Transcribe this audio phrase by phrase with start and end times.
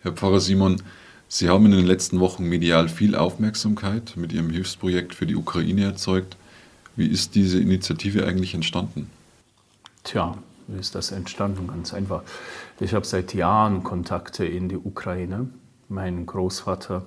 [0.00, 0.80] Herr Pfarrer Simon,
[1.30, 5.84] Sie haben in den letzten Wochen medial viel Aufmerksamkeit mit Ihrem Hilfsprojekt für die Ukraine
[5.84, 6.36] erzeugt.
[6.96, 9.10] Wie ist diese Initiative eigentlich entstanden?
[10.04, 10.38] Tja,
[10.68, 11.66] wie ist das entstanden?
[11.66, 12.22] Ganz einfach.
[12.80, 15.48] Ich habe seit Jahren Kontakte in die Ukraine.
[15.88, 17.04] Mein Großvater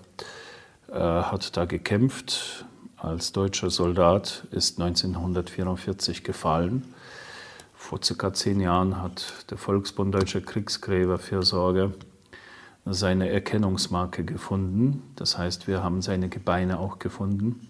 [0.91, 2.65] äh, hat da gekämpft
[2.97, 6.83] als deutscher Soldat, ist 1944 gefallen.
[7.75, 11.93] Vor circa zehn Jahren hat der Volksbund Deutscher Kriegsgräberfürsorge
[12.85, 15.03] seine Erkennungsmarke gefunden.
[15.15, 17.67] Das heißt, wir haben seine Gebeine auch gefunden.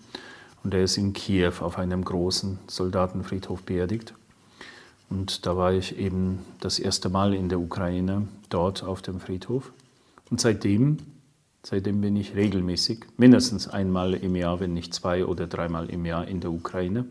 [0.64, 4.14] Und er ist in Kiew auf einem großen Soldatenfriedhof beerdigt.
[5.10, 9.74] Und da war ich eben das erste Mal in der Ukraine, dort auf dem Friedhof.
[10.30, 10.98] Und seitdem,
[11.64, 16.28] seitdem bin ich regelmäßig, mindestens einmal im Jahr, wenn nicht zwei oder dreimal im Jahr
[16.28, 17.06] in der Ukraine,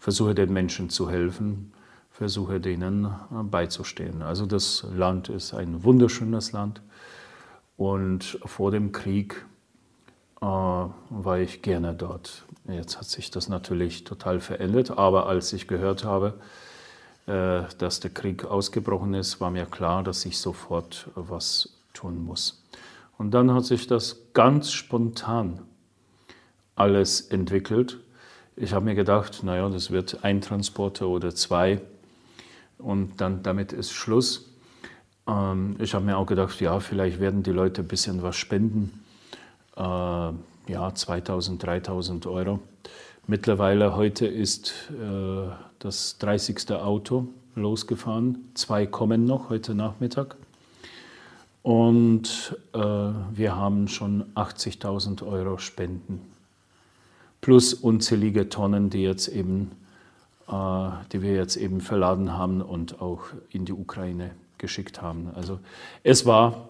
[0.00, 1.72] versuche den Menschen zu helfen,
[2.18, 4.22] versuche denen beizustehen.
[4.22, 6.82] Also das Land ist ein wunderschönes Land.
[7.76, 9.46] Und vor dem Krieg
[10.40, 12.44] äh, war ich gerne dort.
[12.66, 16.34] Jetzt hat sich das natürlich total verändert, aber als ich gehört habe,
[17.26, 22.64] äh, dass der Krieg ausgebrochen ist, war mir klar, dass ich sofort was tun muss.
[23.16, 25.60] Und dann hat sich das ganz spontan
[26.74, 28.00] alles entwickelt.
[28.56, 31.80] Ich habe mir gedacht, naja, das wird ein Transporter oder zwei
[32.78, 34.50] und dann damit ist Schluss.
[35.26, 39.04] Ähm, ich habe mir auch gedacht, ja, vielleicht werden die Leute ein bisschen was spenden
[39.76, 42.60] äh, ja, 2000, 3000 Euro.
[43.26, 45.48] Mittlerweile heute ist äh,
[45.78, 46.72] das 30.
[46.72, 48.50] Auto losgefahren.
[48.54, 50.36] Zwei kommen noch heute Nachmittag.
[51.62, 56.20] Und äh, wir haben schon 80.000 Euro Spenden.
[57.40, 59.72] Plus unzählige Tonnen, die, jetzt eben,
[60.48, 65.30] die wir jetzt eben verladen haben und auch in die Ukraine geschickt haben.
[65.34, 65.58] Also
[66.02, 66.68] es war,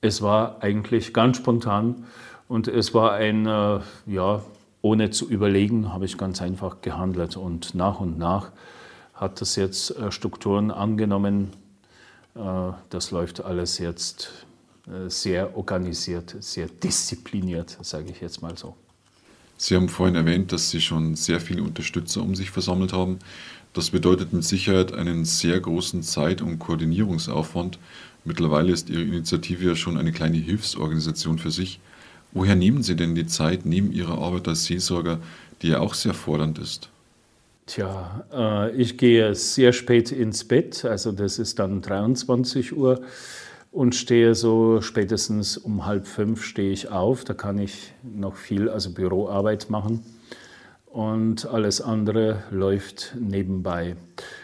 [0.00, 2.04] es war eigentlich ganz spontan
[2.48, 4.42] und es war ein, äh, ja,
[4.82, 7.36] ohne zu überlegen, habe ich ganz einfach gehandelt.
[7.36, 8.50] Und nach und nach
[9.14, 11.50] hat das jetzt äh, Strukturen angenommen.
[12.34, 12.40] Äh,
[12.90, 14.46] das läuft alles jetzt
[15.06, 18.74] sehr organisiert, sehr diszipliniert, sage ich jetzt mal so.
[19.62, 23.20] Sie haben vorhin erwähnt, dass Sie schon sehr viele Unterstützer um sich versammelt haben.
[23.74, 27.78] Das bedeutet mit Sicherheit einen sehr großen Zeit- und Koordinierungsaufwand.
[28.24, 31.78] Mittlerweile ist Ihre Initiative ja schon eine kleine Hilfsorganisation für sich.
[32.32, 35.20] Woher nehmen Sie denn die Zeit neben Ihrer Arbeit als Seelsorger,
[35.62, 36.88] die ja auch sehr fordernd ist?
[37.66, 43.00] Tja, äh, ich gehe sehr spät ins Bett, also das ist dann 23 Uhr
[43.72, 47.24] und stehe so spätestens um halb fünf stehe ich auf.
[47.24, 50.04] Da kann ich noch viel, also Büroarbeit machen
[50.86, 53.96] und alles andere läuft nebenbei.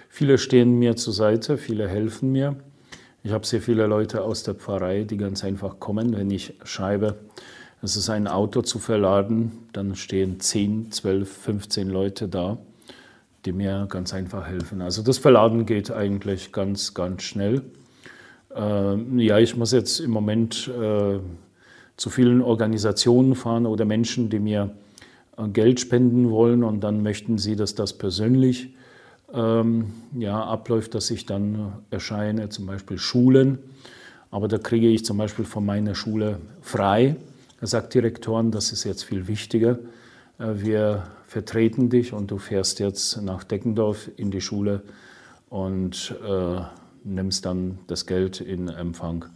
[0.09, 2.57] Viele stehen mir zur Seite, viele helfen mir.
[3.23, 7.19] Ich habe sehr viele Leute aus der Pfarrei, die ganz einfach kommen, wenn ich schreibe,
[7.81, 12.59] es ist ein Auto zu verladen, dann stehen 10, 12, 15 Leute da,
[13.45, 14.83] die mir ganz einfach helfen.
[14.83, 17.63] Also das Verladen geht eigentlich ganz, ganz schnell.
[18.55, 21.19] Äh, ja, ich muss jetzt im Moment äh,
[21.97, 24.71] zu vielen Organisationen fahren oder Menschen, die mir
[25.37, 28.75] äh, Geld spenden wollen und dann möchten sie, dass das persönlich
[29.33, 33.59] ähm, ja, abläuft, dass ich dann erscheine, zum Beispiel Schulen.
[34.31, 37.17] Aber da kriege ich zum Beispiel von meiner Schule frei
[37.61, 39.79] er sagt Direktoren, das ist jetzt viel wichtiger.
[40.39, 44.83] Äh, wir vertreten dich und du fährst jetzt nach Deckendorf in die Schule
[45.51, 46.61] und äh,
[47.05, 49.27] nimmst dann das Geld in Empfang.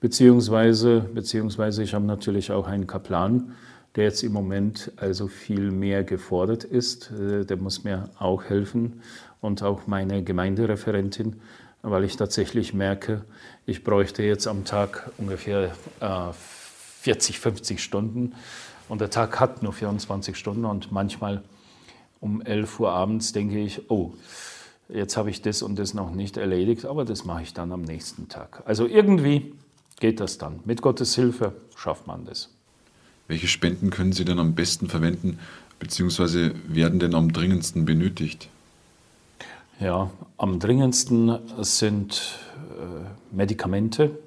[0.00, 3.54] Beziehungsweise, beziehungsweise ich habe natürlich auch einen Kaplan,
[3.96, 7.10] der jetzt im Moment also viel mehr gefordert ist.
[7.10, 9.02] Äh, der muss mir auch helfen
[9.40, 11.40] und auch meine Gemeindereferentin,
[11.82, 13.24] weil ich tatsächlich merke,
[13.66, 16.32] ich bräuchte jetzt am Tag ungefähr äh,
[17.00, 18.34] 40, 50 Stunden
[18.88, 21.42] und der Tag hat nur 24 Stunden und manchmal
[22.20, 24.12] um 11 Uhr abends denke ich, oh,
[24.92, 27.82] jetzt habe ich das und das noch nicht erledigt, aber das mache ich dann am
[27.82, 28.62] nächsten Tag.
[28.66, 29.54] Also irgendwie
[30.00, 30.60] geht das dann.
[30.64, 32.50] Mit Gottes Hilfe schafft man das.
[33.28, 35.38] Welche Spenden können Sie denn am besten verwenden,
[35.78, 38.48] beziehungsweise werden denn am dringendsten benötigt?
[39.78, 42.38] Ja, am dringendsten sind
[42.78, 44.18] äh, Medikamente,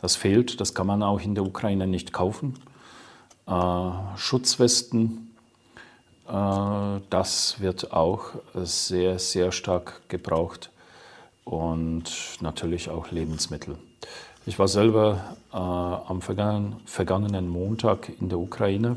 [0.00, 2.54] das fehlt, das kann man auch in der Ukraine nicht kaufen.
[3.46, 3.52] Äh,
[4.16, 5.31] Schutzwesten,
[6.26, 10.70] das wird auch sehr, sehr stark gebraucht
[11.44, 12.04] und
[12.40, 13.76] natürlich auch Lebensmittel.
[14.46, 18.96] Ich war selber äh, am vergangenen, vergangenen Montag in der Ukraine.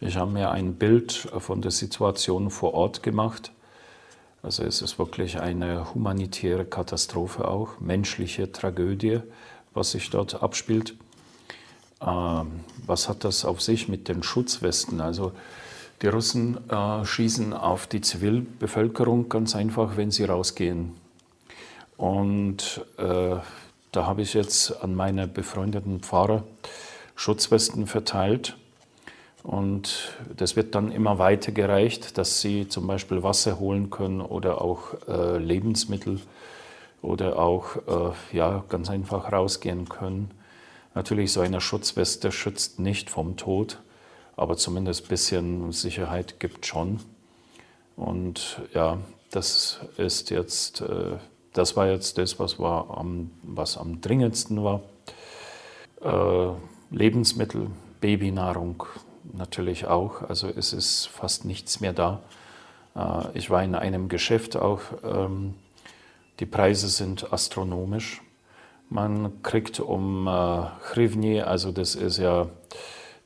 [0.00, 3.52] Ich habe mir ein Bild von der Situation vor Ort gemacht.
[4.42, 9.20] Also es ist wirklich eine humanitäre Katastrophe auch, menschliche Tragödie
[9.74, 10.94] was sich dort abspielt.
[12.00, 15.00] Ähm, was hat das auf sich mit den Schutzwesten?
[15.00, 15.32] Also
[16.02, 20.94] die Russen äh, schießen auf die Zivilbevölkerung ganz einfach, wenn sie rausgehen.
[21.96, 23.36] Und äh,
[23.92, 26.42] da habe ich jetzt an meine befreundeten Pfarrer
[27.14, 28.56] Schutzwesten verteilt.
[29.44, 34.94] Und das wird dann immer weitergereicht, dass sie zum Beispiel Wasser holen können oder auch
[35.08, 36.20] äh, Lebensmittel
[37.00, 40.30] oder auch äh, ja, ganz einfach rausgehen können.
[40.94, 43.78] Natürlich, so eine Schutzweste schützt nicht vom Tod,
[44.36, 47.00] aber zumindest ein bisschen Sicherheit gibt schon.
[47.96, 48.98] Und ja,
[49.30, 51.16] das ist jetzt, äh,
[51.52, 54.80] das war jetzt das, was, war am, was am dringendsten war.
[56.00, 56.54] Äh,
[56.90, 57.68] Lebensmittel,
[58.00, 58.84] Babynahrung
[59.32, 60.22] natürlich auch.
[60.22, 62.20] Also es ist fast nichts mehr da.
[62.96, 64.80] Äh, ich war in einem Geschäft auch.
[65.04, 65.54] Ähm,
[66.40, 68.22] die Preise sind astronomisch.
[68.88, 72.48] Man kriegt um äh, Hrivni, also das ist ja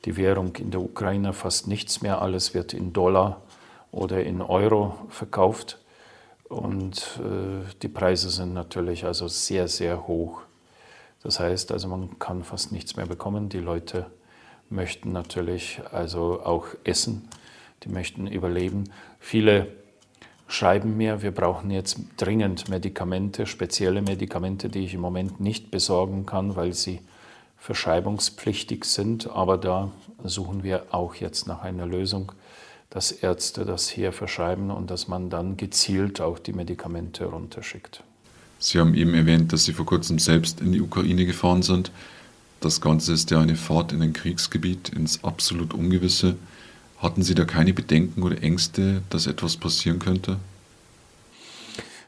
[0.05, 2.21] die Währung in der Ukraine, fast nichts mehr.
[2.21, 3.41] Alles wird in Dollar
[3.91, 5.79] oder in Euro verkauft.
[6.47, 10.41] Und äh, die Preise sind natürlich also sehr, sehr hoch.
[11.23, 13.49] Das heißt, also man kann fast nichts mehr bekommen.
[13.49, 14.05] Die Leute
[14.69, 17.27] möchten natürlich also auch essen,
[17.83, 18.85] die möchten überleben.
[19.19, 19.67] Viele
[20.47, 26.25] schreiben mir, wir brauchen jetzt dringend Medikamente, spezielle Medikamente, die ich im Moment nicht besorgen
[26.25, 27.01] kann, weil sie
[27.57, 29.29] verschreibungspflichtig sind.
[29.29, 29.91] Aber da
[30.23, 32.31] suchen wir auch jetzt nach einer Lösung,
[32.89, 38.03] dass Ärzte das hier verschreiben und dass man dann gezielt auch die Medikamente runterschickt.
[38.59, 41.91] Sie haben eben erwähnt, dass Sie vor kurzem selbst in die Ukraine gefahren sind.
[42.59, 46.37] Das Ganze ist ja eine Fahrt in ein Kriegsgebiet, ins absolut Ungewisse.
[46.97, 50.37] Hatten Sie da keine Bedenken oder Ängste, dass etwas passieren könnte?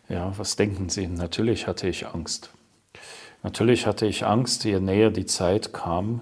[0.07, 1.07] Ja, was denken Sie?
[1.07, 2.49] Natürlich hatte ich Angst.
[3.43, 6.21] Natürlich hatte ich Angst, je näher die Zeit kam.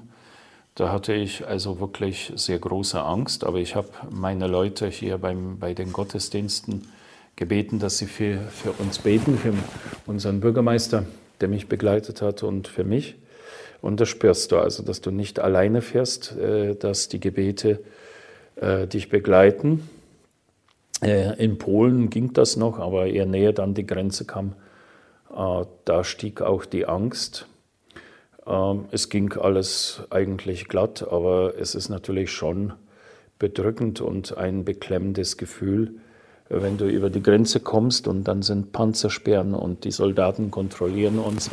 [0.76, 5.58] Da hatte ich also wirklich sehr große Angst, aber ich habe meine Leute hier beim,
[5.58, 6.88] bei den Gottesdiensten
[7.36, 9.54] gebeten, dass sie für, für uns beten, für
[10.06, 11.06] unseren Bürgermeister,
[11.42, 13.16] der mich begleitet hat und für mich.
[13.82, 17.80] Und das spürst du also, dass du nicht alleine fährst, äh, dass die Gebete
[18.56, 19.88] äh, dich begleiten.
[21.02, 24.54] Äh, in Polen ging das noch, aber eher näher dann die Grenze kam,
[25.30, 27.48] da stieg auch die Angst.
[28.46, 32.74] Ähm, es ging alles eigentlich glatt, aber es ist natürlich schon
[33.40, 35.96] bedrückend und ein beklemmendes Gefühl,
[36.50, 41.50] wenn du über die Grenze kommst und dann sind Panzersperren und die Soldaten kontrollieren uns.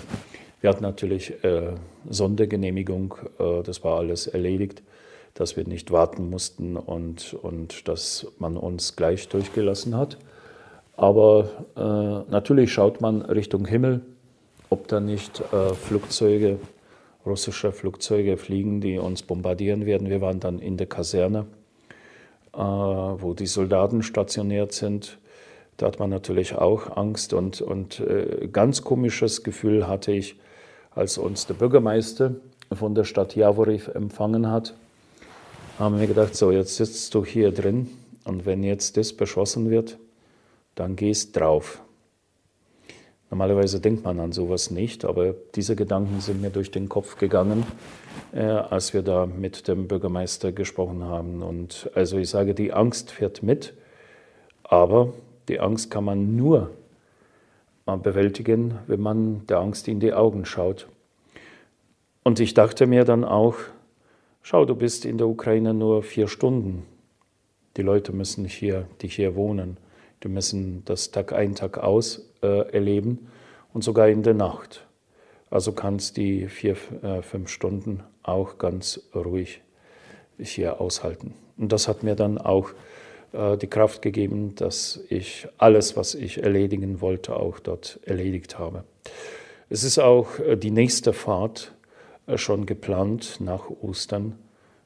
[0.60, 1.74] Wir hatten natürlich äh,
[2.08, 4.82] Sondergenehmigung, äh, das war alles erledigt,
[5.34, 10.16] dass wir nicht warten mussten und, und dass man uns gleich durchgelassen hat.
[10.96, 14.02] Aber äh, natürlich schaut man Richtung Himmel,
[14.70, 16.58] ob da nicht äh, Flugzeuge,
[17.26, 20.08] russische Flugzeuge fliegen, die uns bombardieren werden.
[20.08, 21.46] Wir waren dann in der Kaserne,
[22.52, 25.18] äh, wo die Soldaten stationiert sind.
[25.76, 30.36] Da hat man natürlich auch Angst und, und äh, ganz komisches Gefühl hatte ich,
[30.94, 32.36] als uns der Bürgermeister
[32.72, 34.74] von der Stadt Javoriv empfangen hat,
[35.78, 37.90] haben wir gedacht, so jetzt sitzt du hier drin
[38.22, 39.98] und wenn jetzt das beschlossen wird,
[40.74, 41.82] dann gehst drauf.
[43.30, 47.64] Normalerweise denkt man an sowas nicht, aber diese Gedanken sind mir durch den Kopf gegangen,
[48.32, 51.42] äh, als wir da mit dem Bürgermeister gesprochen haben.
[51.42, 53.74] Und also ich sage, die Angst fährt mit,
[54.62, 55.12] aber
[55.48, 56.70] die Angst kann man nur
[57.86, 60.88] bewältigen, wenn man der Angst in die Augen schaut.
[62.22, 63.56] Und ich dachte mir dann auch,
[64.42, 66.84] schau, du bist in der Ukraine nur vier Stunden.
[67.76, 69.76] Die Leute müssen hier, die hier wohnen,
[70.22, 73.28] die müssen das Tag ein, Tag aus äh, erleben
[73.72, 74.86] und sogar in der Nacht.
[75.50, 79.60] Also kannst die vier, äh, fünf Stunden auch ganz ruhig
[80.38, 81.34] hier aushalten.
[81.56, 82.70] Und das hat mir dann auch
[83.32, 88.84] äh, die Kraft gegeben, dass ich alles, was ich erledigen wollte, auch dort erledigt habe.
[89.68, 91.72] Es ist auch äh, die nächste Fahrt
[92.26, 94.38] äh, schon geplant nach Ostern.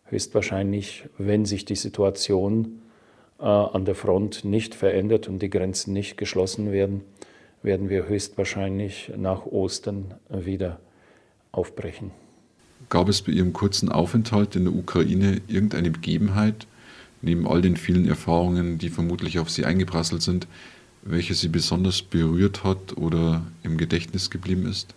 [0.05, 2.81] Höchstwahrscheinlich, wenn sich die Situation
[3.38, 7.02] an der Front nicht verändert und die Grenzen nicht geschlossen werden,
[7.62, 10.80] werden wir höchstwahrscheinlich nach Ostern wieder
[11.52, 12.11] aufbrechen.
[12.88, 16.66] Gab es bei Ihrem kurzen Aufenthalt in der Ukraine irgendeine Begebenheit,
[17.23, 20.47] neben all den vielen Erfahrungen, die vermutlich auf Sie eingeprasselt sind,
[21.02, 24.95] welche Sie besonders berührt hat oder im Gedächtnis geblieben ist?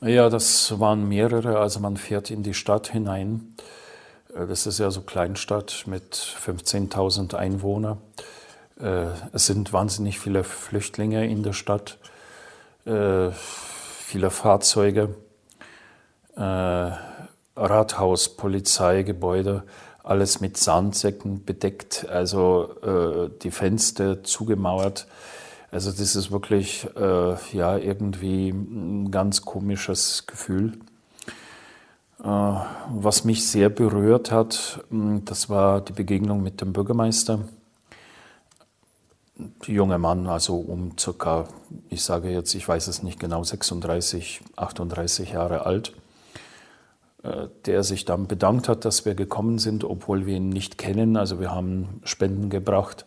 [0.00, 1.58] Ja, das waren mehrere.
[1.58, 3.54] Also man fährt in die Stadt hinein.
[4.34, 7.98] Äh, das ist ja so Kleinstadt mit 15.000 Einwohnern.
[8.80, 11.98] Äh, es sind wahnsinnig viele Flüchtlinge in der Stadt,
[12.84, 15.14] äh, viele Fahrzeuge.
[17.56, 19.64] Rathaus, Polizeigebäude,
[20.04, 25.08] alles mit Sandsäcken bedeckt, also die Fenster zugemauert.
[25.72, 30.74] Also das ist wirklich ja irgendwie ein ganz komisches Gefühl.
[32.22, 37.40] Äh, was mich sehr berührt hat, das war die Begegnung mit dem Bürgermeister.
[39.36, 41.46] Der junge Mann, also um circa,
[41.90, 45.92] ich sage jetzt, ich weiß es nicht genau, 36, 38 Jahre alt
[47.22, 51.16] äh, der sich dann bedankt hat, dass wir gekommen sind, obwohl wir ihn nicht kennen.
[51.16, 53.06] Also wir haben Spenden gebracht,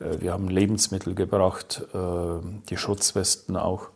[0.00, 3.88] äh, wir haben Lebensmittel gebracht, die Schutzwesten auch.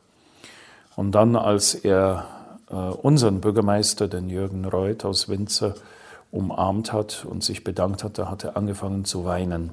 [0.96, 2.26] Und dann, als er
[2.72, 5.74] unseren Bürgermeister, den Jürgen Reuth aus Winzer,
[6.30, 9.70] umarmt hat und sich bedankt hat, da hat er angefangen zu weinen.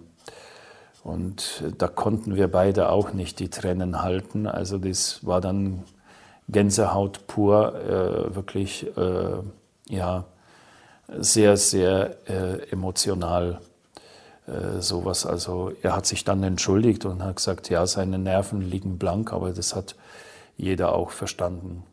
[1.04, 4.46] Und da konnten wir beide auch nicht die Tränen halten.
[4.46, 5.84] Also das war dann
[6.50, 9.38] Gänsehaut pur, äh, wirklich äh,
[9.88, 10.26] ja,
[11.18, 13.62] sehr, sehr äh, emotional
[14.48, 15.26] äh, sowas.
[15.26, 19.52] Also er hat sich dann entschuldigt und hat gesagt, ja, seine Nerven liegen blank, aber
[19.52, 19.96] das hat
[20.58, 21.84] jeder auch verstanden.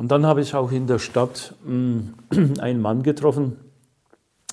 [0.00, 3.58] Und dann habe ich auch in der Stadt mh, hm, einen Mann getroffen,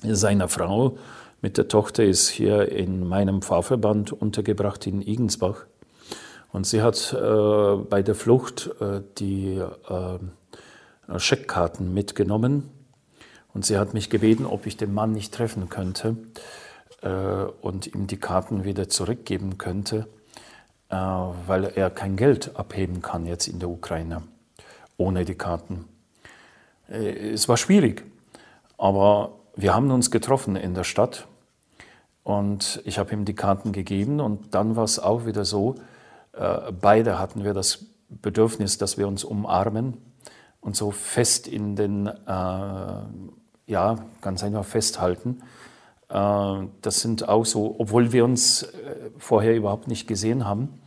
[0.02, 0.98] seiner Frau.
[1.40, 5.64] Mit der Tochter ist hier in meinem Pfarrverband untergebracht in Igensbach.
[6.52, 9.54] Und sie hat äh, bei der Flucht äh, die
[9.88, 12.68] äh, Scheckkarten mitgenommen.
[13.54, 16.18] Und sie hat mich gebeten, ob ich den Mann nicht treffen könnte
[17.00, 17.08] äh,
[17.62, 20.08] und ihm die Karten wieder zurückgeben könnte,
[20.90, 24.24] äh, weil er kein Geld abheben kann jetzt in der Ukraine
[24.98, 25.86] ohne die Karten.
[26.90, 28.04] Äh, es war schwierig,
[28.76, 31.26] aber wir haben uns getroffen in der Stadt
[32.22, 35.76] und ich habe ihm die Karten gegeben und dann war es auch wieder so,
[36.32, 39.96] äh, beide hatten wir das Bedürfnis, dass wir uns umarmen
[40.60, 42.12] und so fest in den, äh,
[43.66, 45.42] ja, ganz einfach festhalten.
[46.08, 50.80] Äh, das sind auch so, obwohl wir uns äh, vorher überhaupt nicht gesehen haben.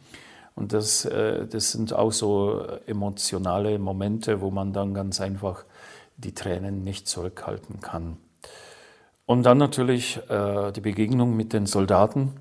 [0.55, 5.63] Und das, äh, das sind auch so emotionale Momente, wo man dann ganz einfach
[6.17, 8.17] die Tränen nicht zurückhalten kann.
[9.25, 12.33] Und dann natürlich äh, die Begegnung mit den Soldaten.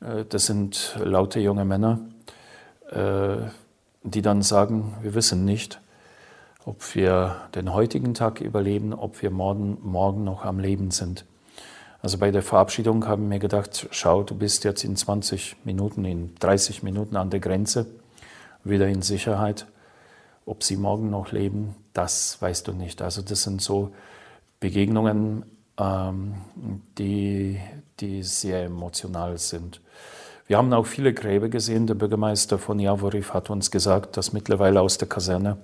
[0.00, 2.00] Äh, das sind laute junge Männer,
[4.02, 5.80] die dann sagen, wir wissen nicht,
[6.64, 11.24] ob wir den heutigen Tag überleben, ob wir morgen, morgen noch am Leben sind.
[12.02, 16.34] Also bei der Verabschiedung haben wir gedacht, schau, du bist jetzt in 20 Minuten, in
[16.36, 17.86] 30 Minuten an der Grenze,
[18.64, 19.66] wieder in Sicherheit.
[20.46, 23.02] Ob sie morgen noch leben, das weißt du nicht.
[23.02, 23.92] Also das sind so
[24.60, 25.44] Begegnungen,
[25.78, 26.34] ähm,
[26.96, 27.60] die,
[28.00, 29.80] die sehr emotional sind.
[30.46, 31.86] Wir haben auch viele Gräber gesehen.
[31.86, 35.58] Der Bürgermeister von Javoriv hat uns gesagt, dass mittlerweile aus der Kaserne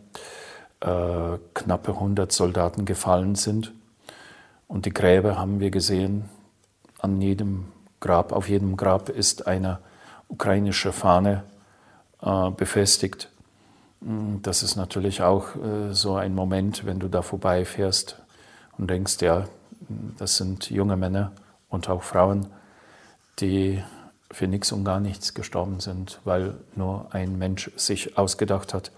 [0.80, 3.72] äh, knappe 100 Soldaten gefallen sind.
[4.68, 6.28] Und die Gräber haben wir gesehen.
[6.98, 7.66] An jedem
[8.00, 9.78] Grab, auf jedem Grab ist eine
[10.28, 11.44] ukrainische Fahne
[12.22, 13.30] äh, befestigt.
[14.00, 18.20] Mm, das ist natürlich auch äh, so ein Moment, wenn du da vorbeifährst
[18.78, 19.44] und denkst, ja,
[20.18, 21.32] das sind junge Männer
[21.68, 22.46] und auch Frauen,
[23.38, 23.82] die
[24.30, 28.90] für nichts und gar nichts gestorben sind, weil nur ein Mensch sich ausgedacht hat,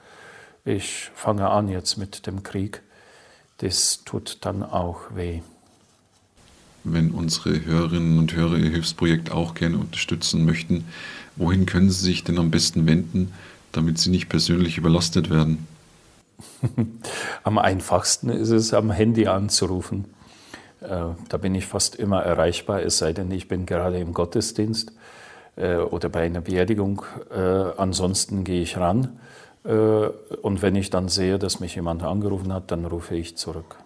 [0.64, 2.82] ich fange an jetzt mit dem Krieg,
[3.58, 5.42] das tut dann auch weh.
[6.92, 10.84] Wenn unsere Hörerinnen und Hörer Ihr Hilfsprojekt auch gerne unterstützen möchten,
[11.36, 13.32] wohin können Sie sich denn am besten wenden,
[13.72, 15.66] damit Sie nicht persönlich überlastet werden?
[17.42, 20.04] am einfachsten ist es, am Handy anzurufen.
[20.80, 24.92] Äh, da bin ich fast immer erreichbar, es sei denn, ich bin gerade im Gottesdienst
[25.56, 27.02] äh, oder bei einer Beerdigung.
[27.34, 29.18] Äh, ansonsten gehe ich ran
[29.64, 33.76] und wenn ich dann sehe, dass mich jemand angerufen hat, dann rufe ich zurück.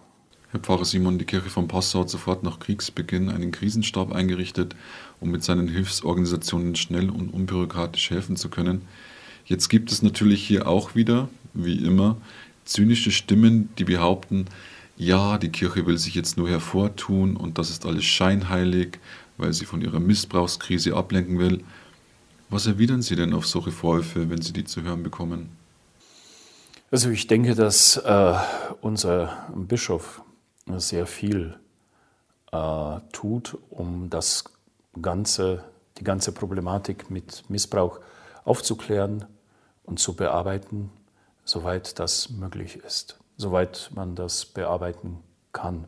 [0.53, 4.75] Herr Pfarrer Simon, die Kirche von Passau hat sofort nach Kriegsbeginn einen Krisenstab eingerichtet,
[5.19, 8.83] um mit seinen Hilfsorganisationen schnell und unbürokratisch helfen zu können.
[9.45, 12.17] Jetzt gibt es natürlich hier auch wieder, wie immer,
[12.65, 14.45] zynische Stimmen, die behaupten,
[14.95, 18.99] ja, die Kirche will sich jetzt nur hervortun und das ist alles scheinheilig,
[19.37, 21.63] weil sie von ihrer Missbrauchskrise ablenken will.
[22.51, 25.49] Was erwidern Sie denn auf solche Vorwürfe, wenn Sie die zu hören bekommen?
[26.91, 28.35] Also ich denke, dass äh,
[28.81, 30.21] unser Bischof
[30.67, 31.57] sehr viel
[32.51, 34.43] äh, tut, um das
[35.01, 35.63] ganze,
[35.97, 37.99] die ganze Problematik mit Missbrauch
[38.45, 39.25] aufzuklären
[39.83, 40.91] und zu bearbeiten,
[41.43, 45.19] soweit das möglich ist, soweit man das bearbeiten
[45.51, 45.85] kann.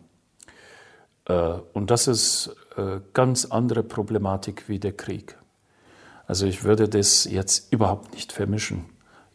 [1.26, 5.38] Äh, und das ist äh, ganz andere Problematik wie der Krieg.
[6.26, 8.86] Also ich würde das jetzt überhaupt nicht vermischen.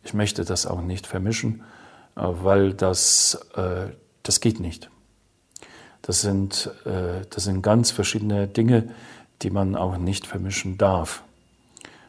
[0.02, 1.62] Ich möchte das auch nicht vermischen.
[2.16, 3.38] weil das,
[4.24, 4.90] das geht nicht.
[6.02, 8.90] Das sind, das sind ganz verschiedene Dinge,
[9.42, 11.22] die man auch nicht vermischen darf.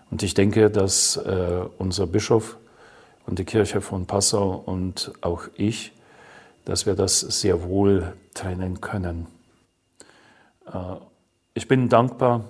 [0.10, 1.18] Und ich denke, dass
[1.78, 2.58] unser Bischof
[3.28, 5.94] und die Kirche von Passau und auch ich,
[6.66, 9.28] dass wir das sehr wohl trennen können.
[11.54, 12.46] Ich bin dankbar,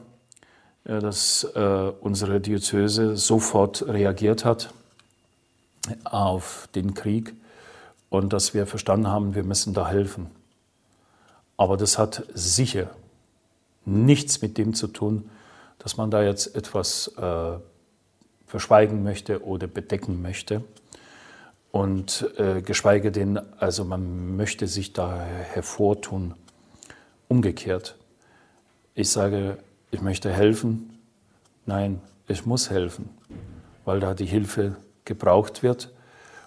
[0.84, 4.74] dass unsere Diözese sofort reagiert hat
[6.04, 7.34] auf den Krieg
[8.10, 10.30] und dass wir verstanden haben, wir müssen da helfen.
[11.62, 12.90] Aber das hat sicher
[13.86, 15.30] nichts mit dem zu tun,
[15.78, 17.60] dass man da jetzt etwas äh,
[18.48, 20.64] verschweigen möchte oder bedecken möchte.
[21.72, 26.34] Und äh, geschweige denn, also man möchte sich da hervortun.
[27.28, 27.96] Umgekehrt.
[28.96, 29.60] Ich sage,
[29.92, 30.98] ich möchte helfen.
[31.68, 33.08] Nein, ich muss helfen,
[33.86, 35.92] weil da die Hilfe gebraucht wird.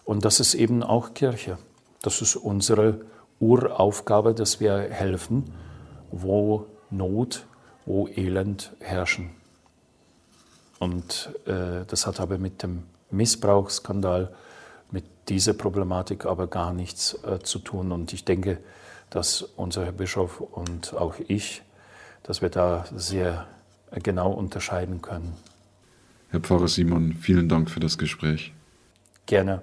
[0.04, 1.56] Und das ist eben auch Kirche.
[2.02, 2.99] Das ist unsere
[3.44, 5.52] Uraufgabe, dass wir helfen,
[6.10, 7.46] wo Not,
[7.84, 9.30] wo Elend herrschen.
[10.78, 14.34] Und äh, das hat aber mit dem Missbrauchsskandal,
[14.90, 17.92] mit dieser Problematik aber gar nichts äh, zu tun.
[17.92, 18.58] Und ich denke,
[19.10, 21.62] dass unser Herr Bischof und auch ich,
[22.22, 23.46] dass wir da sehr
[24.02, 25.36] genau unterscheiden können.
[26.30, 28.54] Herr Pfarrer Simon, vielen Dank für das Gespräch.
[29.26, 29.60] Gerne.